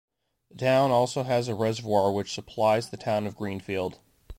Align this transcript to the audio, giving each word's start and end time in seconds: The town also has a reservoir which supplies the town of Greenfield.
The 0.49 0.57
town 0.57 0.89
also 0.89 1.21
has 1.21 1.47
a 1.47 1.53
reservoir 1.53 2.11
which 2.11 2.33
supplies 2.33 2.89
the 2.89 2.97
town 2.97 3.27
of 3.27 3.35
Greenfield. 3.37 3.99